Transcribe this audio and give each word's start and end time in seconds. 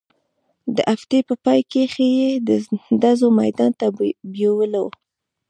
د 0.75 0.77
هفتې 0.91 1.19
په 1.27 1.35
پاى 1.43 1.59
کښې 1.71 2.07
يې 2.19 2.29
د 2.47 2.49
ډزو 3.01 3.27
ميدان 3.39 3.71
ته 3.79 3.87
بېولو. 4.33 4.85